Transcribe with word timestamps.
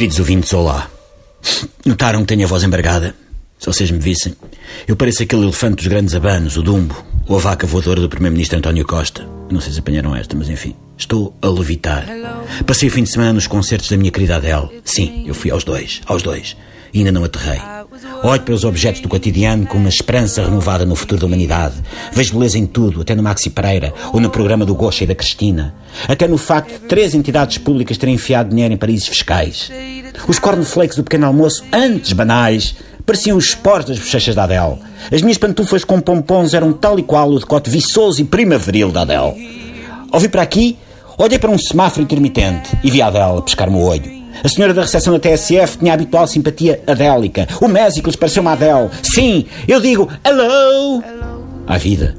Queridos 0.00 0.18
ouvintes, 0.18 0.50
olá. 0.54 0.90
Notaram 1.84 2.20
que 2.20 2.28
tenho 2.28 2.46
a 2.46 2.48
voz 2.48 2.64
embargada? 2.64 3.14
Se 3.58 3.66
vocês 3.66 3.90
me 3.90 3.98
vissem, 3.98 4.34
eu 4.88 4.96
pareço 4.96 5.22
aquele 5.22 5.42
elefante 5.42 5.76
dos 5.76 5.88
grandes 5.88 6.14
abanos, 6.14 6.56
o 6.56 6.62
Dumbo, 6.62 6.96
ou 7.28 7.36
a 7.36 7.38
vaca 7.38 7.66
voadora 7.66 8.00
do 8.00 8.08
Primeiro-Ministro 8.08 8.56
António 8.56 8.86
Costa. 8.86 9.28
Não 9.50 9.60
sei 9.60 9.74
se 9.74 9.78
apanharam 9.78 10.16
esta, 10.16 10.34
mas 10.34 10.48
enfim. 10.48 10.74
Estou 10.96 11.36
a 11.42 11.48
levitar. 11.48 12.06
Passei 12.66 12.88
o 12.88 12.90
fim 12.90 13.02
de 13.02 13.10
semana 13.10 13.34
nos 13.34 13.46
concertos 13.46 13.90
da 13.90 13.98
minha 13.98 14.10
querida 14.10 14.36
Adele. 14.36 14.70
Sim, 14.86 15.24
eu 15.26 15.34
fui 15.34 15.50
aos 15.50 15.64
dois, 15.64 16.00
aos 16.06 16.22
dois. 16.22 16.56
E 16.94 17.00
ainda 17.00 17.12
não 17.12 17.22
aterrei. 17.22 17.60
Olho 18.22 18.42
para 18.42 18.54
os 18.54 18.64
objetos 18.64 19.00
do 19.00 19.08
cotidiano 19.08 19.66
com 19.66 19.78
uma 19.78 19.88
esperança 19.88 20.44
renovada 20.44 20.84
no 20.84 20.94
futuro 20.94 21.22
da 21.22 21.26
humanidade. 21.26 21.74
Vejo 22.12 22.34
beleza 22.34 22.58
em 22.58 22.66
tudo, 22.66 23.00
até 23.00 23.14
no 23.14 23.22
Maxi 23.22 23.48
Pereira, 23.48 23.94
ou 24.12 24.20
no 24.20 24.28
programa 24.28 24.66
do 24.66 24.74
Gosha 24.74 25.04
e 25.04 25.06
da 25.06 25.14
Cristina. 25.14 25.74
Até 26.06 26.28
no 26.28 26.36
facto 26.36 26.70
de 26.70 26.86
três 26.86 27.14
entidades 27.14 27.56
públicas 27.56 27.96
terem 27.96 28.16
enfiado 28.16 28.50
dinheiro 28.50 28.74
em 28.74 28.76
paraísos 28.76 29.08
fiscais. 29.08 29.70
Os 30.28 30.38
cornflakes 30.38 30.96
do 30.96 31.02
pequeno 31.02 31.26
almoço, 31.26 31.64
antes 31.72 32.12
banais, 32.12 32.74
pareciam 33.06 33.38
os 33.38 33.46
esporos 33.46 33.86
das 33.86 33.98
bochechas 33.98 34.34
da 34.34 34.44
Adele. 34.44 34.78
As 35.10 35.22
minhas 35.22 35.38
pantufas 35.38 35.82
com 35.82 35.98
pompons 35.98 36.52
eram 36.52 36.74
tal 36.74 36.98
e 36.98 37.02
qual 37.02 37.30
o 37.30 37.38
decote 37.38 37.70
viçoso 37.70 38.20
e 38.20 38.24
primaveril 38.24 38.92
da 38.92 39.00
Adele. 39.00 39.80
Ouvi 40.12 40.28
para 40.28 40.42
aqui, 40.42 40.76
olhei 41.16 41.38
para 41.38 41.50
um 41.50 41.58
semáforo 41.58 42.02
intermitente 42.02 42.70
e 42.84 42.90
vi 42.90 43.00
a 43.00 43.06
Adele 43.06 43.42
pescar-me 43.42 43.76
o 43.76 43.80
olho. 43.80 44.19
A 44.42 44.48
senhora 44.48 44.72
da 44.72 44.82
recepção 44.82 45.12
da 45.12 45.18
TSF 45.18 45.78
tinha 45.78 45.92
a 45.92 45.94
habitual 45.94 46.26
simpatia 46.26 46.82
adélica. 46.86 47.46
O 47.60 47.68
Mésicles 47.68 48.16
pareceu 48.16 48.40
uma 48.42 48.52
Adele. 48.52 48.90
Sim, 49.02 49.46
eu 49.68 49.80
digo 49.80 50.08
hello 50.24 51.02
à 51.66 51.76
vida. 51.76 52.16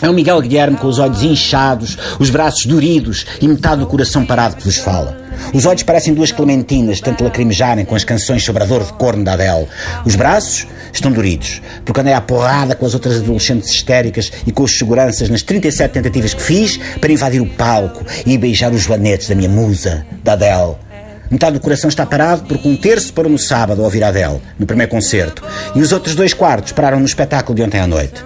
É 0.00 0.08
o 0.08 0.14
Miguel 0.14 0.40
Guilherme 0.40 0.76
com 0.76 0.86
os 0.86 1.00
olhos 1.00 1.22
inchados, 1.22 1.98
os 2.20 2.30
braços 2.30 2.64
doridos 2.66 3.26
e 3.40 3.48
metade 3.48 3.80
do 3.80 3.86
coração 3.86 4.24
parado 4.24 4.56
que 4.56 4.64
vos 4.64 4.76
fala. 4.76 5.16
Os 5.52 5.66
olhos 5.66 5.82
parecem 5.82 6.14
duas 6.14 6.30
clementinas, 6.30 7.00
tanto 7.00 7.24
lacrimejarem 7.24 7.84
com 7.84 7.94
as 7.94 8.04
canções 8.04 8.44
sobre 8.44 8.62
a 8.62 8.66
dor 8.66 8.84
de 8.84 8.92
corno 8.92 9.24
da 9.24 9.32
Adele. 9.32 9.66
Os 10.04 10.14
braços 10.14 10.66
estão 10.92 11.10
doridos, 11.10 11.60
porque 11.84 12.00
andei 12.00 12.14
à 12.14 12.20
porrada 12.20 12.74
com 12.74 12.86
as 12.86 12.94
outras 12.94 13.16
adolescentes 13.16 13.70
histéricas 13.70 14.32
e 14.46 14.52
com 14.52 14.62
os 14.62 14.78
seguranças 14.78 15.28
nas 15.28 15.42
37 15.42 15.92
tentativas 15.92 16.32
que 16.32 16.42
fiz 16.42 16.78
para 17.00 17.12
invadir 17.12 17.40
o 17.40 17.46
palco 17.46 18.04
e 18.24 18.38
beijar 18.38 18.72
os 18.72 18.82
joanetes 18.82 19.28
da 19.28 19.34
minha 19.34 19.48
musa, 19.48 20.06
da 20.22 20.32
Adele. 20.34 20.87
Metade 21.30 21.58
do 21.58 21.60
coração 21.60 21.88
está 21.88 22.06
parado 22.06 22.44
porque 22.44 22.66
um 22.66 22.74
terço 22.74 23.12
parou 23.12 23.30
no 23.30 23.38
sábado 23.38 23.82
a 23.82 23.84
ouvir 23.84 24.02
a 24.02 24.08
Adele, 24.08 24.40
no 24.58 24.64
primeiro 24.64 24.90
concerto, 24.90 25.42
e 25.74 25.80
os 25.80 25.92
outros 25.92 26.14
dois 26.14 26.32
quartos 26.32 26.72
pararam 26.72 26.98
no 26.98 27.04
espetáculo 27.04 27.54
de 27.54 27.62
ontem 27.62 27.78
à 27.78 27.86
noite. 27.86 28.24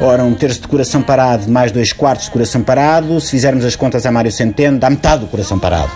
Ora, 0.00 0.22
um 0.22 0.34
terço 0.34 0.60
de 0.60 0.68
coração 0.68 1.02
parado 1.02 1.50
mais 1.50 1.72
dois 1.72 1.94
quartos 1.94 2.26
de 2.26 2.30
coração 2.30 2.62
parado, 2.62 3.18
se 3.20 3.30
fizermos 3.30 3.64
as 3.64 3.74
contas 3.74 4.04
a 4.04 4.12
Mário 4.12 4.30
Centeno, 4.30 4.78
dá 4.78 4.90
metade 4.90 5.22
do 5.22 5.28
coração 5.28 5.58
parado. 5.58 5.90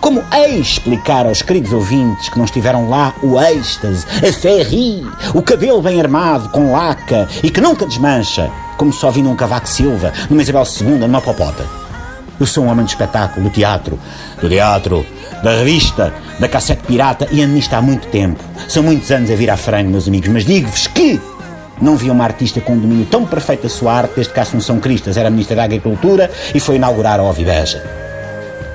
Como 0.00 0.24
explicar 0.32 1.26
aos 1.26 1.42
queridos 1.42 1.72
ouvintes 1.72 2.28
que 2.28 2.38
não 2.38 2.46
estiveram 2.46 2.88
lá 2.88 3.14
o 3.22 3.40
êxtase, 3.40 4.04
a 4.26 4.32
ferri, 4.32 5.04
o 5.34 5.42
cabelo 5.42 5.82
bem 5.82 6.00
armado 6.00 6.48
com 6.48 6.72
laca 6.72 7.28
e 7.42 7.50
que 7.50 7.60
nunca 7.60 7.86
desmancha, 7.86 8.50
como 8.76 8.92
só 8.92 9.10
vi 9.10 9.22
num 9.22 9.36
Cavaco 9.36 9.68
Silva, 9.68 10.12
numa 10.28 10.42
Isabel 10.42 10.64
II, 10.80 10.98
numa 10.98 11.20
popota? 11.20 11.79
Eu 12.40 12.46
sou 12.46 12.64
um 12.64 12.70
homem 12.70 12.86
de 12.86 12.92
espetáculo, 12.92 13.50
do 13.50 13.52
teatro, 13.52 14.00
do 14.40 14.48
teatro, 14.48 15.06
da 15.42 15.58
revista, 15.58 16.10
da 16.38 16.48
cassete 16.48 16.82
pirata 16.84 17.28
e 17.30 17.42
ando 17.42 17.52
nisto 17.52 17.74
há 17.74 17.82
muito 17.82 18.08
tempo. 18.08 18.42
São 18.66 18.82
muitos 18.82 19.10
anos 19.10 19.30
a 19.30 19.34
vir 19.34 19.50
à 19.50 19.58
frente, 19.58 19.88
meus 19.88 20.08
amigos, 20.08 20.30
mas 20.30 20.46
digo-vos 20.46 20.86
que 20.86 21.20
não 21.82 21.96
vi 21.96 22.10
uma 22.10 22.24
artista 22.24 22.58
com 22.58 22.72
um 22.72 22.78
domínio 22.78 23.04
tão 23.04 23.26
perfeito 23.26 23.64
da 23.64 23.68
sua 23.68 23.92
arte 23.92 24.14
desde 24.16 24.32
que 24.32 24.40
a 24.40 24.42
Assunção 24.42 24.80
Cristas 24.80 25.18
era 25.18 25.28
Ministra 25.28 25.56
da 25.56 25.64
Agricultura 25.64 26.30
e 26.54 26.58
foi 26.58 26.76
inaugurar 26.76 27.20
a 27.20 27.22
Oviveja. 27.22 27.84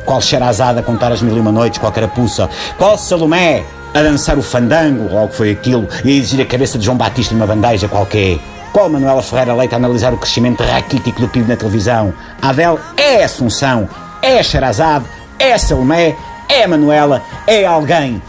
Qual 0.06 0.22
Xerazada 0.22 0.82
a 0.82 0.84
contar 0.84 1.12
as 1.12 1.24
mil 1.24 1.36
e 1.36 1.40
uma 1.40 1.52
noites 1.52 1.80
com 1.80 1.88
a 1.88 1.92
carapuça? 1.92 2.48
Qual 2.78 2.96
Salomé 3.00 3.64
a 3.96 4.02
dançar 4.04 4.38
o 4.38 4.44
fandango, 4.44 5.12
ou 5.12 5.28
foi 5.28 5.50
aquilo, 5.52 5.88
e 6.04 6.12
a 6.12 6.14
exigir 6.14 6.42
a 6.42 6.46
cabeça 6.46 6.78
de 6.78 6.86
João 6.86 6.98
Batista 6.98 7.34
numa 7.34 7.48
bandeja 7.48 7.88
qualquer? 7.88 8.38
Qual 8.76 8.90
Manuela 8.90 9.24
Ferreira 9.24 9.54
Leite 9.54 9.74
a 9.74 9.78
analisar 9.78 10.14
o 10.14 10.18
crescimento 10.18 10.62
raquítico 10.62 11.22
do 11.22 11.30
PIB 11.30 11.48
na 11.48 11.56
televisão? 11.56 12.14
A 12.42 12.50
Adele 12.50 12.78
é 12.98 13.24
Assunção, 13.24 13.88
é 14.22 14.44
Xerazade, 14.44 15.06
é 15.40 15.58
Salomé, 15.58 16.14
é 16.50 16.68
Manuela, 16.68 17.24
é 17.48 17.66
alguém 17.66 18.22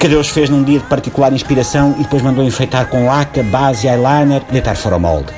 que 0.00 0.08
Deus 0.08 0.30
fez 0.30 0.48
num 0.48 0.64
dia 0.64 0.78
de 0.78 0.86
particular 0.86 1.34
inspiração 1.34 1.94
e 1.98 2.02
depois 2.02 2.22
mandou 2.22 2.42
enfeitar 2.42 2.86
com 2.86 3.04
laca, 3.04 3.42
base, 3.42 3.86
eyeliner 3.86 4.40
e 4.48 4.52
deitar 4.52 4.74
fora 4.74 4.96
o 4.96 5.00
molde. 5.00 5.34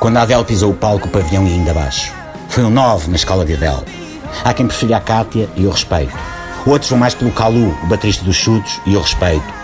Quando 0.00 0.16
a 0.16 0.22
Adele 0.22 0.44
pisou 0.44 0.70
o 0.70 0.74
palco, 0.74 1.06
o 1.06 1.10
pavilhão 1.10 1.46
ia 1.46 1.52
ainda 1.52 1.72
abaixo. 1.72 2.10
Foi 2.48 2.64
um 2.64 2.70
9 2.70 3.10
na 3.10 3.16
escala 3.16 3.44
de 3.44 3.52
Adele. 3.52 3.84
Há 4.42 4.54
quem 4.54 4.66
prefira 4.66 4.96
a 4.96 5.00
Cátia 5.00 5.46
e 5.56 5.64
eu 5.64 5.70
respeito. 5.70 6.16
Outros 6.64 6.88
vão 6.88 6.98
mais 6.98 7.14
pelo 7.14 7.30
Calu, 7.30 7.76
o 7.82 7.86
baterista 7.86 8.24
dos 8.24 8.34
chutos, 8.34 8.80
e 8.86 8.94
eu 8.94 9.02
respeito. 9.02 9.61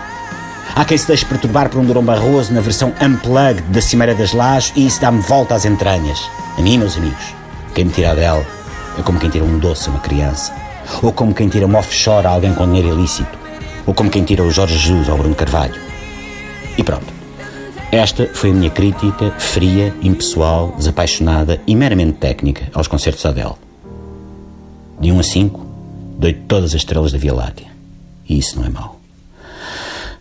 Há 0.75 0.85
quem 0.85 0.97
se 0.97 1.07
deixe 1.07 1.25
perturbar 1.25 1.69
por 1.69 1.79
um 1.79 1.85
Durão 1.85 2.03
Barroso 2.03 2.53
na 2.53 2.61
versão 2.61 2.93
unplugged 3.01 3.63
da 3.69 3.81
Cimeira 3.81 4.15
das 4.15 4.33
Lajes 4.33 4.71
e 4.75 4.85
isso 4.85 5.01
dá-me 5.01 5.21
volta 5.21 5.55
às 5.55 5.65
entranhas. 5.65 6.29
A 6.57 6.61
mim, 6.61 6.77
meus 6.77 6.97
amigos, 6.97 7.33
quem 7.73 7.85
me 7.85 7.91
tira 7.91 8.15
dela 8.15 8.45
é 8.97 9.01
como 9.01 9.19
quem 9.19 9.29
tira 9.29 9.45
um 9.45 9.59
doce 9.59 9.87
a 9.87 9.91
uma 9.91 9.99
criança. 9.99 10.53
Ou 11.01 11.11
como 11.11 11.33
quem 11.33 11.47
tira 11.47 11.67
um 11.67 11.75
offshore 11.75 12.27
a 12.27 12.31
alguém 12.31 12.53
com 12.53 12.65
dinheiro 12.65 12.89
ilícito. 12.89 13.37
Ou 13.85 13.93
como 13.93 14.09
quem 14.09 14.23
tira 14.23 14.43
o 14.43 14.51
Jorge 14.51 14.77
Jesus 14.77 15.09
ao 15.09 15.17
Bruno 15.17 15.35
Carvalho. 15.35 15.79
E 16.77 16.83
pronto. 16.83 17.19
Esta 17.91 18.29
foi 18.33 18.51
a 18.51 18.53
minha 18.53 18.69
crítica 18.69 19.31
fria, 19.39 19.93
impessoal, 20.01 20.75
desapaixonada 20.77 21.59
e 21.65 21.75
meramente 21.75 22.17
técnica 22.17 22.69
aos 22.73 22.87
concertos 22.87 23.25
Adele. 23.25 23.55
De 24.99 25.11
1 25.11 25.19
a 25.19 25.23
5, 25.23 25.65
dou 26.19 26.33
todas 26.47 26.71
as 26.71 26.81
estrelas 26.81 27.11
da 27.11 27.17
Via 27.17 27.33
Láctea. 27.33 27.67
E 28.27 28.37
isso 28.37 28.59
não 28.59 28.65
é 28.65 28.69
mau. 28.69 28.98